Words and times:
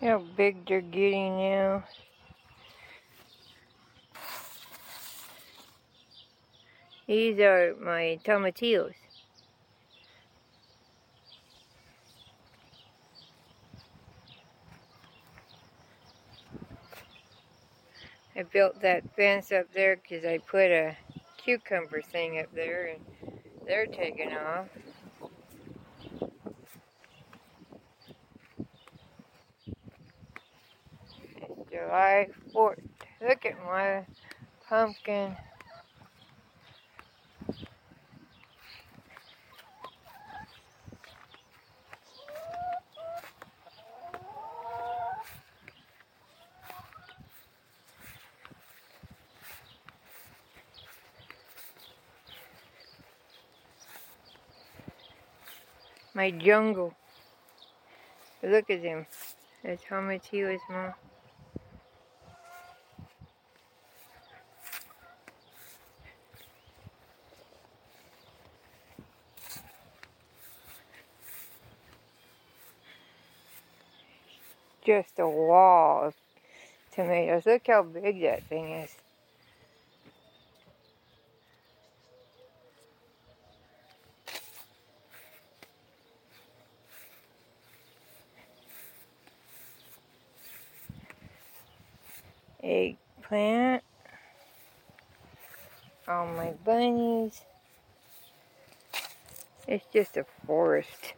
how 0.00 0.22
big 0.36 0.66
they're 0.66 0.80
getting 0.80 1.38
now. 1.38 1.84
These 7.06 7.40
are 7.40 7.74
my 7.80 8.18
tomatillos. 8.24 8.92
I 18.36 18.44
built 18.44 18.80
that 18.82 19.02
fence 19.16 19.50
up 19.50 19.66
there 19.74 19.96
because 19.96 20.24
I 20.24 20.38
put 20.38 20.70
a 20.70 20.96
cucumber 21.38 22.02
thing 22.02 22.38
up 22.38 22.54
there 22.54 22.94
and 22.94 23.00
they're 23.66 23.86
taking 23.86 24.32
off. 24.32 24.66
It's 31.40 31.72
July 31.88 32.28
4th. 32.54 32.84
Look 33.26 33.46
at 33.46 33.64
my 33.64 34.04
pumpkin. 34.68 35.34
my 56.14 56.32
jungle. 56.32 56.92
Look 58.42 58.68
at 58.68 58.80
him. 58.80 59.06
That's 59.64 59.82
how 59.84 60.02
much 60.02 60.28
he 60.30 60.42
was 60.44 60.60
more. 60.68 60.94
Just 74.88 75.18
a 75.18 75.28
wall 75.28 76.06
of 76.06 76.14
tomatoes. 76.92 77.44
Look 77.44 77.66
how 77.66 77.82
big 77.82 78.22
that 78.22 78.42
thing 78.44 78.70
is. 78.70 78.96
eggplant, 92.62 93.82
all 96.06 96.28
my 96.28 96.52
bunnies. 96.64 97.42
It's 99.66 99.84
just 99.92 100.16
a 100.16 100.24
forest. 100.46 101.12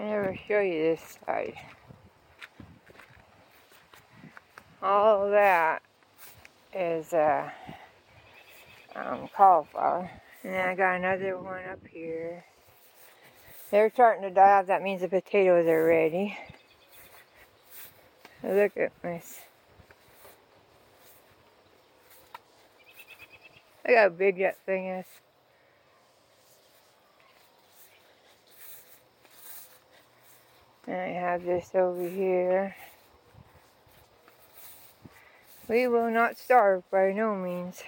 I 0.00 0.04
never 0.04 0.34
show 0.48 0.60
you 0.60 0.82
this 0.82 1.18
side. 1.26 1.54
all 4.82 5.30
that 5.30 5.82
is 6.74 7.12
uh, 7.12 7.50
um, 8.96 9.28
cauliflower. 9.36 10.10
And 10.42 10.54
then 10.54 10.68
I 10.68 10.74
got 10.74 10.96
another 10.96 11.36
one 11.36 11.64
up 11.70 11.86
here. 11.86 12.44
They're 13.70 13.90
starting 13.90 14.22
to 14.22 14.30
die 14.30 14.58
off. 14.58 14.66
That 14.66 14.82
means 14.82 15.02
the 15.02 15.08
potatoes 15.08 15.66
are 15.66 15.84
ready. 15.84 16.36
Look 18.42 18.76
at 18.76 18.92
this. 19.02 19.40
Look 23.86 23.96
how 23.96 24.08
big 24.08 24.38
that 24.38 24.56
thing 24.64 24.86
is. 24.86 25.06
I 30.92 31.12
have 31.14 31.44
this 31.44 31.70
over 31.74 32.08
here. 32.08 32.74
We 35.68 35.86
will 35.86 36.10
not 36.10 36.36
starve 36.36 36.82
by 36.90 37.12
no 37.12 37.36
means. 37.36 37.84